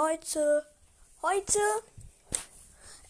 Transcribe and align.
Leute, 0.00 0.64
heute 1.20 1.58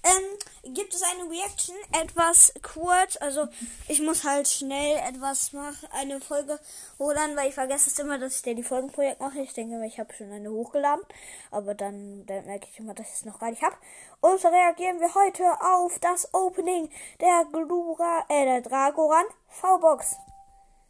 ähm, 0.02 0.74
gibt 0.74 0.92
es 0.92 1.02
eine 1.02 1.30
Reaction, 1.30 1.76
etwas 1.92 2.52
kurz. 2.62 3.16
Also 3.20 3.46
ich 3.86 4.02
muss 4.02 4.24
halt 4.24 4.48
schnell 4.48 4.96
etwas 5.08 5.52
machen, 5.52 5.88
eine 5.92 6.20
Folge 6.20 6.58
hochladen, 6.98 7.36
weil 7.36 7.50
ich 7.50 7.54
vergesse 7.54 7.90
es 7.90 7.98
immer, 8.00 8.18
dass 8.18 8.36
ich 8.36 8.42
dir 8.42 8.56
die 8.56 8.64
Folgenprojekt 8.64 9.20
mache. 9.20 9.38
Ich 9.40 9.52
denke, 9.52 9.86
ich 9.86 10.00
habe 10.00 10.12
schon 10.14 10.32
eine 10.32 10.50
hochgeladen, 10.50 11.04
aber 11.52 11.74
dann, 11.74 12.26
dann 12.26 12.44
merke 12.46 12.66
ich 12.72 12.80
immer, 12.80 12.94
dass 12.94 13.06
ich 13.06 13.14
es 13.14 13.24
noch 13.24 13.38
gar 13.38 13.50
nicht 13.50 13.62
habe. 13.62 13.76
Und 14.20 14.40
so 14.40 14.48
reagieren 14.48 14.98
wir 14.98 15.14
heute 15.14 15.44
auf 15.60 15.96
das 16.00 16.34
Opening 16.34 16.90
der 17.20 17.46
Glura, 17.52 18.24
äh, 18.28 18.46
der 18.46 18.62
Dragoran 18.62 19.26
V-Box. 19.46 20.16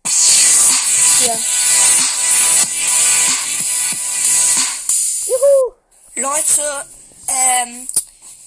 Hier. 0.06 1.59
Leute, 6.20 6.86
ähm, 7.28 7.88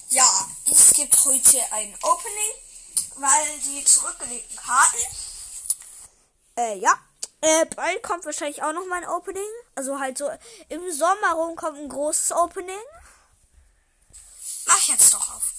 ja, 0.09 0.47
es 0.71 0.91
gibt 0.93 1.25
heute 1.25 1.59
ein 1.71 1.97
Opening, 2.03 2.53
weil 3.15 3.59
die 3.59 3.83
zurückgelegten 3.83 4.55
Karten. 4.57 4.97
Äh, 6.57 6.77
ja. 6.77 6.97
Äh, 7.41 7.65
bald 7.65 8.03
kommt 8.03 8.25
wahrscheinlich 8.25 8.61
auch 8.63 8.73
noch 8.73 8.85
mal 8.85 9.03
ein 9.03 9.09
Opening. 9.09 9.43
Also 9.75 9.99
halt 9.99 10.17
so 10.17 10.29
im 10.69 10.91
Sommer 10.91 11.33
rum 11.33 11.55
kommt 11.55 11.79
ein 11.79 11.89
großes 11.89 12.31
Opening. 12.31 12.79
Mach 14.65 14.77
ich 14.77 14.87
jetzt 14.89 15.13
doch 15.13 15.35
auf. 15.35 15.53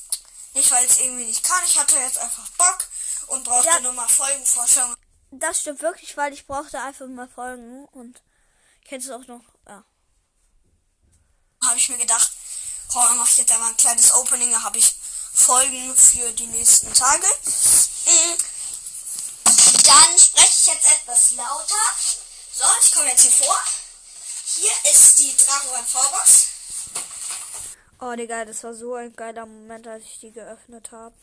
Nicht, 0.54 0.70
weil 0.70 0.84
ich 0.86 1.00
irgendwie 1.00 1.26
nicht 1.26 1.42
kann. 1.42 1.60
Ich 1.66 1.78
hatte 1.78 1.96
jetzt 1.96 2.18
einfach 2.18 2.48
Bock 2.50 2.78
und 3.26 3.44
brauchte 3.44 3.66
Ja. 3.68 3.80
nur 3.80 3.92
mal 3.92 4.08
Folgenvorstellungen. 4.08 4.96
Das 5.32 5.60
stimmt 5.60 5.82
wirklich, 5.82 6.16
weil 6.16 6.32
ich 6.32 6.46
brauchte 6.46 6.80
einfach 6.80 7.08
mal 7.08 7.28
Folgen 7.28 7.86
und 7.86 8.22
ich 8.84 8.90
hätte 8.92 9.04
es 9.04 9.10
auch 9.10 9.26
noch. 9.26 9.42
Habe 11.64 11.78
ich 11.78 11.88
mir 11.88 11.98
gedacht, 11.98 12.30
komm, 12.88 13.02
dann 13.04 13.18
mach 13.18 13.30
ich 13.30 13.38
jetzt 13.38 13.52
einmal 13.52 13.70
ein 13.70 13.76
kleines 13.76 14.12
Opening. 14.12 14.52
Da 14.52 14.62
habe 14.62 14.78
ich 14.78 14.94
Folgen 15.32 15.96
für 15.96 16.30
die 16.32 16.46
nächsten 16.46 16.92
Tage. 16.94 17.26
Mm. 18.06 18.38
Dann 19.82 20.18
spreche 20.18 20.52
ich 20.60 20.66
jetzt 20.66 20.86
etwas 20.86 21.32
lauter. 21.32 21.84
So, 22.52 22.64
ich 22.82 22.92
komme 22.92 23.08
jetzt 23.08 23.22
hier 23.22 23.32
vor. 23.32 23.58
Hier 24.56 24.92
ist 24.92 25.18
die 25.18 25.36
Dragoran 25.36 25.86
V-Box. 25.86 26.46
Oh, 28.00 28.14
Digga, 28.14 28.44
das 28.44 28.62
war 28.62 28.74
so 28.74 28.94
ein 28.94 29.16
geiler 29.16 29.46
Moment, 29.46 29.86
als 29.86 30.04
ich 30.04 30.20
die 30.20 30.32
geöffnet 30.32 30.92
habe. 30.92 31.14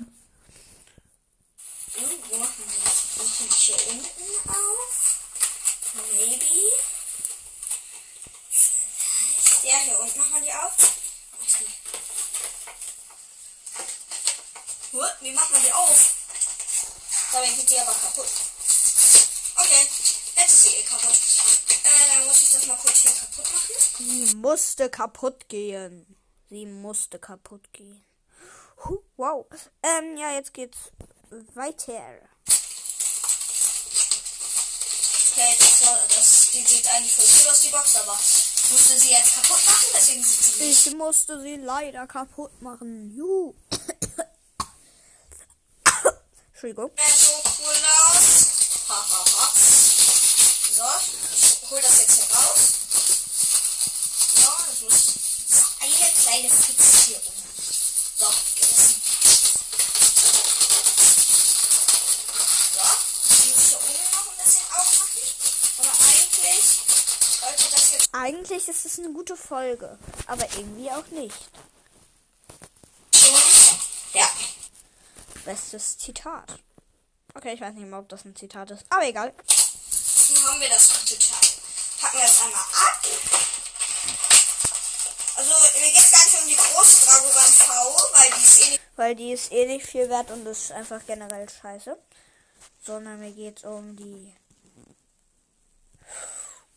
Hm, 1.93 2.23
Wo 2.29 2.37
machen 2.37 2.63
wir 2.65 2.83
das? 2.83 3.17
Machen 3.17 3.49
wir 3.49 3.55
hier 3.55 3.87
unten 3.91 4.49
auf? 4.49 5.19
Maybe. 6.13 6.90
Wie 15.21 15.31
macht 15.33 15.51
man 15.51 15.61
die 15.61 15.71
auf? 15.71 16.15
Dabei 17.31 17.49
geht 17.51 17.69
die 17.69 17.79
aber 17.79 17.93
kaputt. 17.93 18.27
Okay, 19.55 19.87
jetzt 20.35 20.51
ist 20.51 20.63
sie 20.63 20.69
eh 20.69 20.83
kaputt. 20.83 21.15
Äh, 21.83 22.15
dann 22.17 22.27
muss 22.27 22.41
ich 22.41 22.49
das 22.49 22.65
mal 22.65 22.77
kurz 22.77 23.01
hier 23.01 23.11
kaputt 23.11 23.51
machen. 23.53 23.69
Sie 23.97 24.35
musste 24.35 24.89
kaputt 24.89 25.47
gehen. 25.47 26.17
Sie 26.49 26.65
musste 26.65 27.19
kaputt 27.19 27.71
gehen. 27.71 28.03
Huh, 28.83 29.03
wow. 29.17 29.45
Ähm, 29.83 30.17
ja, 30.17 30.31
jetzt 30.33 30.53
geht's 30.55 30.77
weiter. 31.53 31.93
Okay, 35.31 35.55
das, 35.59 35.85
war, 35.85 35.99
das 36.09 36.49
die 36.51 36.63
sieht 36.63 36.87
eigentlich 36.87 37.13
voll 37.13 37.25
cool 37.25 37.51
aus, 37.51 37.61
die 37.61 37.69
Box, 37.69 37.95
aber 37.95 38.13
musste 38.13 38.99
sie 38.99 39.11
jetzt 39.11 39.35
kaputt 39.35 39.65
machen, 39.65 39.85
deswegen 39.95 40.23
sieht 40.23 40.43
sie 40.43 40.63
nicht 40.63 40.87
Ich 40.87 40.95
musste 40.95 41.41
sie 41.41 41.55
leider 41.57 42.07
kaputt 42.07 42.61
machen. 42.61 43.15
Juhu. 43.15 43.53
Entschuldigung. 46.63 46.91
mehr 46.95 47.05
so 47.09 47.31
cool 47.57 47.73
aus. 47.73 48.45
Ha, 48.87 48.93
ha, 48.93 49.25
ha. 49.33 49.49
So, 50.71 50.83
ich 51.33 51.71
hol 51.71 51.81
das 51.81 52.01
jetzt 52.01 52.15
hier 52.17 52.35
raus. 52.37 52.61
So, 54.35 54.51
das 54.69 54.81
muss 54.83 55.15
eine 55.81 56.11
kleine 56.21 56.49
Fixierung. 56.51 57.33
So, 58.19 58.27
gerissen. 58.59 59.01
So, 62.75 62.85
die 63.33 63.49
muss 63.49 63.67
hier 63.69 63.79
unten 63.79 64.11
noch 64.13 64.27
ein 64.29 64.37
bisschen 64.43 64.65
aufmachen. 64.77 65.25
Aber 65.79 65.93
eigentlich 66.13 66.65
sollte 67.41 67.65
das 67.71 67.91
jetzt 67.91 68.09
Eigentlich 68.11 68.67
ist 68.67 68.85
es 68.85 68.99
eine 68.99 69.11
gute 69.13 69.35
Folge, 69.35 69.97
aber 70.27 70.45
irgendwie 70.55 70.91
auch 70.91 71.07
nicht. 71.07 71.33
schon. 73.11 73.79
Ja. 74.13 74.29
Bestes 75.51 75.97
Zitat. 75.97 76.49
Okay, 77.33 77.51
ich 77.51 77.59
weiß 77.59 77.73
nicht 77.73 77.85
mehr, 77.85 77.99
ob 77.99 78.07
das 78.07 78.23
ein 78.23 78.37
Zitat 78.37 78.71
ist, 78.71 78.85
aber 78.87 79.05
egal. 79.05 79.33
Hier 80.27 80.47
haben 80.47 80.61
wir 80.61 80.69
das 80.69 80.87
gute 80.93 81.19
Teil. 81.19 81.49
Packen 81.99 82.17
wir 82.19 82.23
das 82.23 82.41
einmal 82.41 82.61
ab. 82.61 83.01
Also, 85.35 85.51
mir 85.77 85.91
geht 85.91 85.97
es 85.97 86.11
gar 86.11 86.23
nicht 86.23 86.41
um 86.41 86.47
die 86.47 86.55
große 86.55 87.05
Dragoran 87.05 87.51
V, 87.51 87.73
weil 88.13 88.31
die 88.31 88.43
ist 88.43 88.61
eh 88.61 88.69
nicht. 88.69 88.81
Weil 88.95 89.15
die 89.15 89.31
ist 89.33 89.51
eh 89.51 89.65
nicht 89.65 89.85
viel 89.87 90.07
wert 90.07 90.31
und 90.31 90.45
ist 90.45 90.71
einfach 90.71 91.05
generell 91.05 91.49
scheiße. 91.49 91.97
Sondern 92.85 93.19
mir 93.19 93.33
geht's 93.33 93.65
um 93.65 93.97
die 93.97 94.33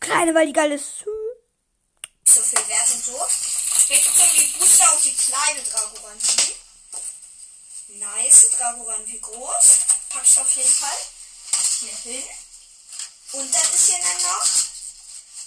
kleine, 0.01 0.35
weil 0.35 0.47
die 0.47 0.53
geil 0.53 0.73
ist. 0.73 0.97
so 0.97 2.41
viel 2.41 2.67
wert 2.67 2.89
und 2.93 3.05
so. 3.05 3.25
Es 3.25 3.87
geht 3.87 4.05
um 4.05 4.37
die 4.37 4.59
Booster 4.59 4.93
und 4.93 5.05
die 5.05 5.15
kleine 5.15 5.63
Dragoran 5.63 6.19
V. 6.19 6.64
Nice, 7.99 8.49
Dragoran 8.57 9.07
wie 9.07 9.21
groß. 9.21 9.65
Pack 10.09 10.23
ich 10.27 10.37
auf 10.37 10.55
jeden 10.55 10.73
Fall 10.73 10.97
hier 11.79 11.95
hin. 11.97 12.23
Und 13.31 13.53
dann 13.53 13.73
ist 13.73 13.87
hier 13.87 13.99
dann 13.99 14.21
noch 14.21 14.45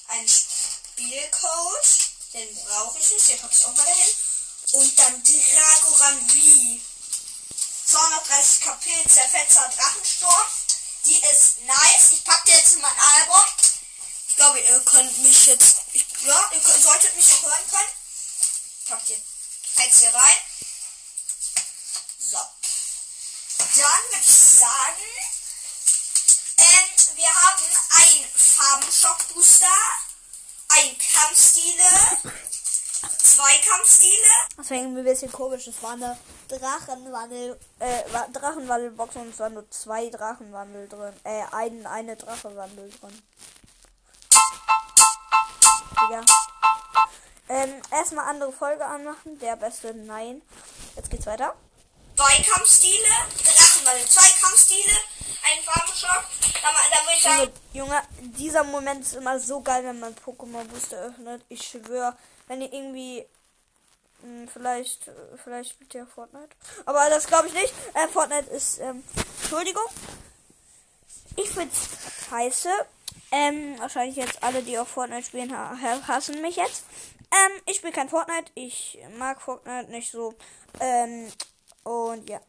ein 0.08 0.26
Spielcode. 0.28 1.88
Den 2.32 2.54
brauche 2.64 2.98
ich 2.98 3.10
nicht, 3.10 3.28
den 3.28 3.40
packe 3.40 3.54
ich 3.54 3.64
auch 3.66 3.74
mal 3.74 3.84
dahin. 3.84 4.14
Und 4.72 4.98
dann 4.98 5.22
Dragoran 5.22 6.28
V. 6.28 6.80
230 7.86 8.60
KP 8.60 9.08
Zerfetzer 9.08 9.72
Drachensturm. 9.76 10.46
Die 11.04 11.20
ist 11.32 11.60
nice. 11.62 12.12
Ich 12.12 12.24
packe 12.24 12.50
jetzt 12.50 12.74
in 12.74 12.80
mein 12.80 12.98
Album. 12.98 13.42
Ich 14.28 14.36
glaube, 14.36 14.60
ihr 14.60 14.80
könnt 14.80 15.18
mich 15.18 15.46
jetzt. 15.46 15.76
Ich, 15.92 16.06
ja, 16.24 16.50
ihr 16.52 16.60
könnt, 16.60 16.82
solltet 16.82 17.14
mich 17.14 17.30
auch 17.32 17.42
hören 17.42 17.70
können. 17.70 17.92
Ich 18.80 18.88
pack 18.88 19.06
die 19.06 19.22
jetzt 19.82 19.98
hier 19.98 20.14
rein. 20.14 20.36
So. 22.30 22.36
Dann 23.58 24.02
würde 24.10 24.20
ich 24.20 24.26
sagen, 24.26 25.08
ähm, 26.58 27.16
wir 27.16 27.28
haben 27.28 27.64
ein 27.96 28.24
Farbenschock-Booster, 28.34 29.66
ein 30.68 30.96
Kampfstile, 30.98 31.84
zwei 33.22 33.58
Kampfstile, 33.58 34.12
Das 34.58 34.70
irgendwie 34.70 35.00
ein 35.00 35.04
bisschen 35.04 35.32
komisch. 35.32 35.66
Es 35.68 35.82
war 35.82 35.92
eine 35.92 36.18
Drachenwandel, 36.48 37.58
äh, 37.78 38.02
Wa- 38.12 38.28
Drachenwandelbox 38.32 39.16
und 39.16 39.30
es 39.32 39.38
waren 39.38 39.54
nur 39.54 39.70
zwei 39.70 40.10
Drachenwandel 40.10 40.86
drin. 40.88 41.18
Äh, 41.24 41.44
ein, 41.52 41.86
eine 41.86 42.16
Drachenwandel 42.16 42.90
drin. 42.90 43.22
Ja. 46.10 46.20
Ähm, 47.48 47.80
erstmal 47.90 48.26
andere 48.28 48.52
Folge 48.52 48.84
anmachen. 48.84 49.38
Der 49.38 49.56
beste 49.56 49.94
Nein. 49.94 50.42
Jetzt 50.96 51.10
geht's 51.10 51.26
weiter. 51.26 51.54
Zwei 52.18 52.42
Kampfstile, 52.42 53.08
Drachenwandel, 53.44 54.08
zwei 54.08 54.28
Kampfstile, 54.40 54.90
ein 55.44 55.62
Farbenschock. 55.64 56.24
Da, 56.62 56.72
ma- 56.72 56.88
da 56.90 57.02
würde 57.04 57.16
ich 57.16 57.22
sagen, 57.22 57.52
Junge, 57.72 58.02
dieser 58.36 58.64
Moment 58.64 59.02
ist 59.02 59.14
immer 59.14 59.38
so 59.38 59.60
geil, 59.60 59.84
wenn 59.84 60.00
man 60.00 60.14
Pokémon 60.16 60.64
Booster 60.64 60.96
öffnet. 60.96 61.44
Ich 61.48 61.62
schwöre, 61.64 62.16
wenn 62.48 62.60
ihr 62.60 62.72
irgendwie 62.72 63.24
hm, 64.22 64.48
vielleicht 64.52 65.06
äh, 65.06 65.12
vielleicht 65.44 65.70
spielt 65.70 65.94
ihr 65.94 66.08
Fortnite, 66.12 66.56
aber 66.86 67.08
das 67.08 67.28
glaube 67.28 67.46
ich 67.46 67.52
nicht. 67.54 67.72
Äh, 67.94 68.08
Fortnite 68.08 68.50
ist 68.50 68.78
ähm, 68.80 69.04
Entschuldigung. 69.40 69.84
Ich 71.36 71.50
find's 71.50 71.88
scheiße. 72.28 72.68
Ähm, 73.30 73.78
wahrscheinlich 73.78 74.16
jetzt 74.16 74.42
alle, 74.42 74.62
die 74.62 74.76
auch 74.78 74.88
Fortnite 74.88 75.24
spielen, 75.24 75.56
ha 75.56 75.76
ha- 75.80 76.08
hassen 76.08 76.40
mich 76.42 76.56
jetzt. 76.56 76.82
Ähm, 77.30 77.62
ich 77.66 77.76
spiele 77.76 77.92
kein 77.92 78.08
Fortnite. 78.08 78.50
Ich 78.54 78.98
mag 79.18 79.40
Fortnite 79.40 79.90
nicht 79.92 80.10
so. 80.10 80.34
Ähm, 80.80 81.30
und 81.84 82.28
ja. 82.28 82.40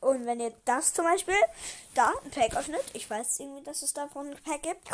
Und 0.00 0.24
wenn 0.24 0.40
ihr 0.40 0.54
das 0.64 0.94
zum 0.94 1.04
Beispiel 1.04 1.34
da 1.94 2.12
ein 2.24 2.30
Pack 2.30 2.56
öffnet, 2.56 2.82
ich 2.94 3.08
weiß 3.08 3.38
irgendwie, 3.40 3.62
dass 3.64 3.82
es 3.82 3.92
davon 3.92 4.30
ein 4.30 4.42
Pack 4.42 4.62
gibt, 4.62 4.88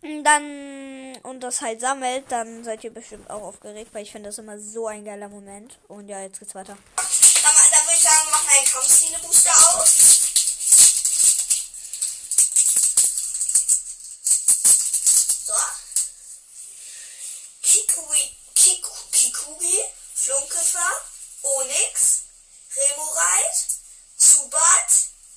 ähm, 0.00 0.22
dann 0.22 1.16
und 1.22 1.40
das 1.40 1.60
halt 1.62 1.80
sammelt, 1.80 2.30
dann 2.30 2.62
seid 2.62 2.84
ihr 2.84 2.92
bestimmt 2.92 3.28
auch 3.30 3.42
aufgeregt, 3.42 3.92
weil 3.94 4.02
ich 4.02 4.12
finde 4.12 4.28
das 4.28 4.38
immer 4.38 4.58
so 4.58 4.86
ein 4.86 5.04
geiler 5.04 5.28
Moment. 5.28 5.78
Und 5.88 6.08
ja, 6.08 6.20
jetzt 6.20 6.38
geht's 6.40 6.54
weiter. 6.54 6.76
da, 6.96 7.02
ma- 7.02 7.08
da 7.70 7.78
würde 7.84 7.96
ich 7.96 8.02
sagen, 8.02 8.26
wir 8.26 8.30
machen 8.32 8.48
einen 8.58 8.66
Kampfstile-Booster 8.66 9.50
auf. 9.50 9.87
Flunkiffer, 20.48 20.90
Onyx, 21.42 22.22
Remoraid, 22.76 23.56
Zubat, 24.16 24.90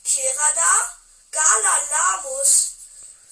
Kirada, 0.04 0.98
Galalamus, 1.32 2.76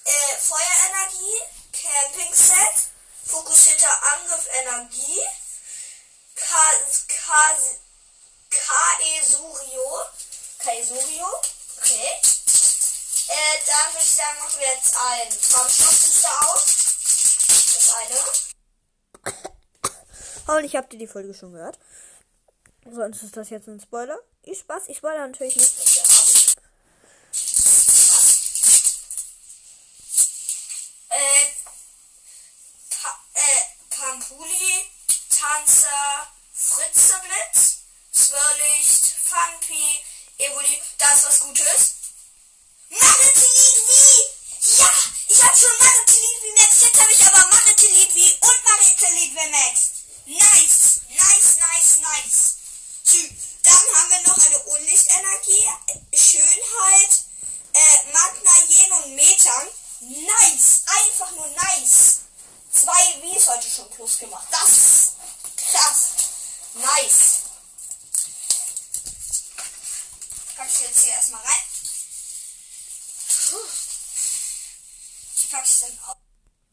äh, 0.03 0.37
Feuerenergie, 0.37 1.41
Camping 1.71 2.33
Set, 2.33 2.89
fokussierter 3.25 4.03
Angriff 4.13 4.47
Energie, 4.61 5.21
Kaesurio, 8.49 10.05
Kaesurio, 10.59 11.41
okay. 11.77 12.21
Äh, 13.27 13.59
dann 13.67 13.93
würde 13.93 14.03
ich 14.03 14.15
sagen, 14.15 14.39
machen 14.39 14.59
wir 14.59 14.67
jetzt 14.67 14.95
ein 14.95 15.29
Traumstoffbooster 15.29 16.49
auf. 16.49 16.65
Das 17.47 17.93
eine. 17.93 18.48
Und 20.49 20.63
ich 20.63 20.75
habt 20.75 20.91
ihr 20.93 20.99
die 20.99 21.05
Folge 21.05 21.35
schon 21.35 21.53
gehört. 21.53 21.77
Sonst 22.89 23.21
ist 23.21 23.37
das 23.37 23.51
jetzt 23.51 23.67
ein 23.67 23.79
Spoiler. 23.79 24.17
Ich 24.41 24.57
Spaß, 24.57 24.83
ich 24.87 24.97
spoiler 24.97 25.27
natürlich 25.27 25.55
nicht. 25.55 26.57
Äh, 31.09 31.45
pa 32.89 33.19
äh, 33.35 33.61
Pampuli, 33.91 34.85
Tanzer, 35.29 36.27
Fritzeblitz, 36.51 37.83
Zwirlicht, 38.11 39.05
Funpi, 39.21 40.01
Evoli, 40.39 40.81
da 40.97 41.05
was 41.11 41.41
Gutes. 41.41 41.93
Maritilidvi! 42.89 44.23
Ja! 44.79 44.91
Ich 45.27 45.43
hab 45.43 45.55
schon 45.55 45.77
Maritilidvi 45.79 46.51
Max, 46.57 46.81
jetzt 46.81 46.99
habe 46.99 47.11
ich 47.11 47.27
aber 47.27 47.49
Maritilidvi 47.51 48.37
und 48.41 48.63
Maritilidvi 48.65 49.49
Max. 49.51 49.98
Nice! 50.29 51.01
Nice, 51.09 51.57
nice, 51.57 51.99
nice. 52.01 52.55
Tschü. 53.03 53.29
Dann 53.63 53.73
haben 53.73 54.09
wir 54.11 54.27
noch 54.27 54.37
eine 54.37 54.59
Unlichtenergie, 54.59 55.65
Schönheit, 56.13 57.25
äh, 57.73 58.13
Magna, 58.13 58.51
Jen 58.67 58.91
und 58.91 59.15
Metern. 59.15 59.67
Nice! 60.01 60.83
Einfach 60.85 61.31
nur 61.31 61.47
nice. 61.47 62.19
Zwei 62.71 63.21
Wies 63.23 63.47
heute 63.47 63.71
schon 63.71 63.89
plus 63.89 64.19
gemacht. 64.19 64.47
Das 64.51 64.69
ist 64.69 65.11
krass. 65.57 66.09
Nice. 66.75 67.39
Pack 70.55 70.69
ich 70.69 70.81
jetzt 70.81 71.03
hier 71.05 71.13
erstmal 71.13 71.41
rein. 71.41 71.63
Puh. 73.49 73.57
Die 75.39 75.47
pack 75.47 75.65
ich 75.65 75.79
dann 75.79 75.99
auch. 76.07 76.17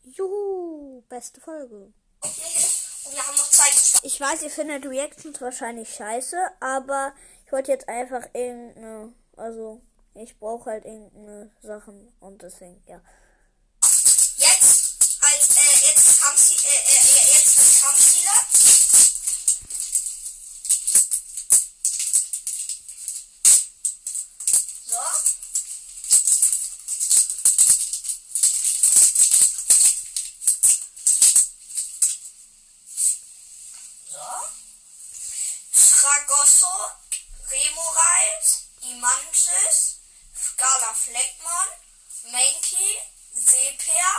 Juhu, 0.05 1.01
beste 1.09 1.41
Folge. 1.41 1.95
Wir 3.11 3.27
haben 3.27 3.37
noch 3.37 3.51
zwei. 3.51 3.69
Ich 4.03 4.21
weiß, 4.21 4.43
ihr 4.43 4.51
findet 4.51 4.87
Reactions 4.87 5.41
wahrscheinlich 5.41 5.95
scheiße, 5.95 6.37
aber 6.61 7.13
ich 7.45 7.53
wollte 7.53 7.73
jetzt 7.73 7.89
einfach 7.89 8.27
irgendeine, 8.33 9.13
also 9.37 9.81
ich 10.15 10.39
brauche 10.39 10.71
halt 10.71 10.85
irgendeine 10.85 11.51
Sachen 11.61 12.13
und 12.21 12.43
deswegen, 12.43 12.83
ja. 12.87 13.01
Fleckmon, 41.07 41.69
Mankey, 42.33 42.99
Sepia, 43.33 44.11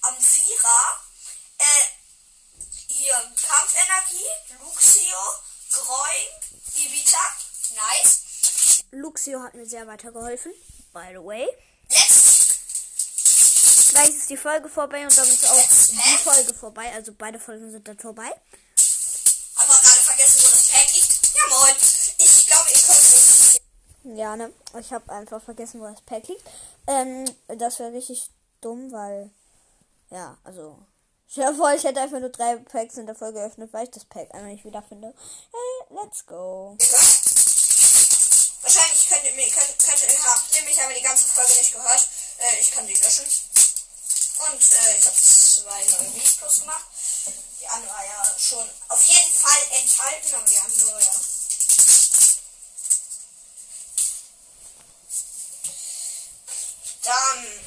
Amphira, 0.00 1.00
äh, 1.58 1.84
hier 2.88 3.14
Kampfenergie, 3.14 4.26
Luxio, 4.60 5.22
Groin, 5.70 6.26
Ivita, 6.74 7.18
nice. 7.76 8.82
Luxio 8.90 9.40
hat 9.40 9.54
mir 9.54 9.66
sehr 9.66 9.86
weitergeholfen, 9.86 10.52
by 10.92 11.10
the 11.12 11.24
way. 11.24 11.46
Jetzt, 11.88 12.58
Gleich 13.90 14.08
ist 14.08 14.28
die 14.28 14.36
Folge 14.36 14.68
vorbei 14.68 15.04
und 15.04 15.16
damit 15.16 15.34
ist 15.34 15.48
auch 15.48 15.68
die 15.68 16.18
Folge 16.18 16.54
vorbei, 16.54 16.92
also 16.92 17.12
beide 17.16 17.38
Folgen 17.38 17.70
sind 17.70 17.86
dann 17.86 17.98
vorbei. 18.00 18.32
Ja, 24.16 24.36
ne, 24.36 24.52
ich 24.78 24.92
habe 24.92 25.10
einfach 25.12 25.42
vergessen, 25.42 25.80
wo 25.80 25.86
das 25.86 26.00
Pack 26.02 26.28
liegt. 26.28 26.42
Ähm, 26.86 27.24
das 27.48 27.78
wäre 27.78 27.92
richtig 27.92 28.30
dumm, 28.60 28.92
weil, 28.92 29.30
ja, 30.10 30.36
also, 30.44 30.78
stell 31.28 31.50
dir 31.50 31.56
vor, 31.56 31.72
ich 31.72 31.84
hätte 31.84 32.00
einfach 32.00 32.20
nur 32.20 32.30
drei 32.30 32.56
Packs 32.56 32.96
in 32.96 33.06
der 33.06 33.14
Folge 33.14 33.40
geöffnet, 33.40 33.72
weil 33.72 33.84
ich 33.84 33.90
das 33.90 34.04
Pack 34.04 34.34
einfach 34.34 34.48
nicht 34.48 34.64
wiederfinde. 34.64 35.14
Hey, 35.52 35.96
let's 36.02 36.26
go. 36.26 36.76
Wahrscheinlich 38.62 39.08
könnt 39.08 39.24
ihr, 39.24 39.32
könnt, 39.32 39.78
könnt 39.78 40.02
ihr, 40.02 40.24
habt 40.24 40.56
ihr 40.56 40.64
mich 40.64 40.80
aber 40.82 40.94
die 40.94 41.02
ganze 41.02 41.26
Folge 41.26 41.54
nicht 41.58 41.72
gehört. 41.72 42.08
Äh, 42.38 42.60
ich 42.60 42.70
kann 42.70 42.86
die 42.86 42.94
löschen. 42.94 43.24
Und 43.24 44.62
äh, 44.72 44.96
ich 44.98 45.06
habe 45.06 45.16
zwei 45.16 45.84
neue 45.84 46.14
Videos 46.14 46.60
gemacht. 46.60 46.84
Die 47.60 47.68
andere 47.68 47.92
war 47.92 48.04
ja 48.04 48.22
schon 48.38 48.68
auf 48.88 49.04
jeden 49.06 49.32
Fall 49.32 49.62
enthalten, 49.80 50.34
aber 50.34 50.44
die 50.46 50.58
andere, 50.58 51.00
ja. 51.00 51.31
Dann 57.02 57.60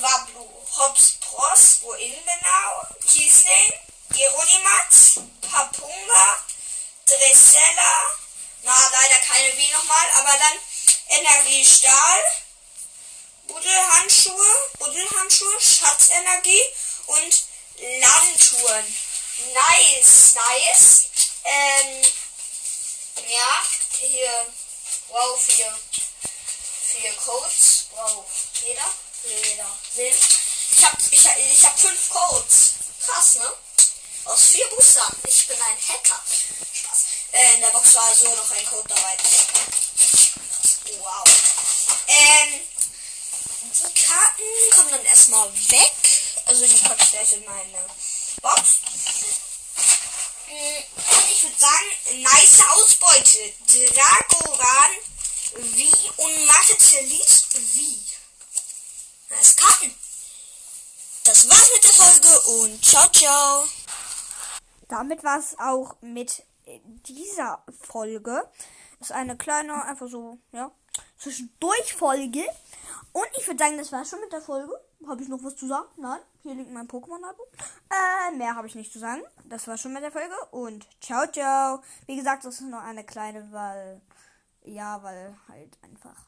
Wablu, 0.00 0.48
Hobbs 0.76 1.18
Pross, 1.20 1.80
Inbenau, 1.98 2.86
Kiesling, 3.06 3.72
Geronimat, 4.08 5.22
Papunga, 5.42 6.44
Dressella, 7.06 7.92
na 8.62 8.72
leider 8.72 9.18
keine 9.18 9.56
wie 9.56 9.70
nochmal, 9.70 10.06
aber 10.14 10.38
dann 10.38 10.58
Energiestahl, 11.08 12.22
Buddelhandschuhe, 13.48 14.70
Buddelhandschuhe, 14.78 15.60
Schatzenergie 15.60 16.62
und 17.06 17.44
Landtouren. 17.76 18.96
Nice, 19.52 20.34
nice. 20.34 21.06
Ähm, 21.44 22.02
ja, 23.28 23.62
hier, 24.00 24.52
wow, 25.08 25.40
vier, 25.40 25.78
vier 26.84 27.12
Codes, 27.14 27.86
wow, 27.94 28.24
jeder, 28.62 28.90
jeder, 29.24 29.78
Sinn. 29.94 30.14
Ich 30.76 30.84
hab, 30.84 30.98
ich, 31.10 31.26
ich 31.52 31.64
hab 31.64 31.78
fünf 31.78 32.08
Codes. 32.10 32.74
Krass, 33.04 33.34
ne? 33.36 33.52
Aus 34.24 34.46
vier 34.46 34.66
Boostern. 34.68 35.16
Ich 35.26 35.46
bin 35.46 35.56
ein 35.60 35.78
Hacker. 35.88 36.20
Spaß. 36.72 37.04
Äh, 37.32 37.54
in 37.54 37.60
der 37.60 37.68
Box 37.68 37.94
war 37.94 38.14
so 38.14 38.28
noch 38.34 38.50
ein 38.50 38.66
Code 38.66 38.88
dabei. 38.88 39.16
Wow. 40.98 41.24
Ähm, 42.08 42.60
die 43.62 44.02
Karten 44.02 44.42
kommen 44.74 44.90
dann 44.90 45.04
erstmal 45.04 45.52
weg. 45.70 45.92
Also 46.46 46.66
die 46.66 46.76
packe 46.78 47.02
ich 47.02 47.10
gleich 47.10 47.32
in 47.32 47.44
meine 47.44 47.86
Box. 48.40 48.62
Und 50.48 51.30
ich 51.30 51.42
würde 51.42 51.58
sagen, 51.58 52.22
nice 52.22 52.60
Ausbeute. 52.70 53.52
Dragoran 53.66 54.90
wie 55.56 56.10
und 56.16 56.46
Matelit 56.46 57.46
wie. 57.74 58.02
Das 59.28 59.56
Karten. 59.56 59.94
Das 61.24 61.48
war's 61.48 61.70
mit 61.74 61.84
der 61.84 61.90
Folge 61.90 62.62
und 62.62 62.84
ciao, 62.84 63.08
ciao. 63.10 63.64
Damit 64.88 65.24
war 65.24 65.38
es 65.38 65.58
auch 65.58 65.96
mit 66.02 66.44
dieser 67.06 67.64
Folge. 67.80 68.48
Ist 69.00 69.12
eine 69.12 69.36
kleine, 69.36 69.84
einfach 69.84 70.08
so, 70.08 70.38
ja, 70.52 70.70
zwischendurch 71.18 71.94
Folge. 71.94 72.44
Und 73.12 73.28
ich 73.38 73.46
würde 73.46 73.62
sagen, 73.62 73.78
das 73.78 73.92
war 73.92 74.04
schon 74.04 74.20
mit 74.20 74.32
der 74.32 74.42
Folge. 74.42 74.72
Habe 75.06 75.22
ich 75.22 75.28
noch 75.28 75.42
was 75.42 75.56
zu 75.56 75.66
sagen? 75.66 75.88
Nein. 75.96 76.20
Hier 76.42 76.54
liegt 76.54 76.70
mein 76.70 76.88
Pokémon-Album. 76.88 77.46
Äh, 77.90 78.36
mehr 78.36 78.54
habe 78.54 78.66
ich 78.66 78.74
nicht 78.74 78.92
zu 78.92 78.98
sagen. 78.98 79.22
Das 79.44 79.66
war 79.66 79.78
schon 79.78 79.92
mit 79.92 80.02
der 80.02 80.12
Folge. 80.12 80.34
Und 80.50 80.86
ciao, 81.00 81.26
ciao. 81.26 81.82
Wie 82.06 82.16
gesagt, 82.16 82.44
das 82.44 82.56
ist 82.56 82.62
nur 82.62 82.80
eine 82.80 83.04
kleine, 83.04 83.50
weil, 83.50 84.00
ja, 84.64 85.02
weil 85.02 85.36
halt 85.48 85.78
einfach 85.82 86.26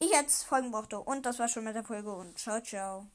ich 0.00 0.10
jetzt 0.10 0.44
Folgen 0.44 0.70
brauchte. 0.70 1.00
Und 1.00 1.26
das 1.26 1.38
war 1.38 1.48
schon 1.48 1.64
mit 1.64 1.74
der 1.74 1.84
Folge. 1.84 2.12
Und 2.12 2.38
ciao, 2.38 2.60
ciao. 2.60 3.06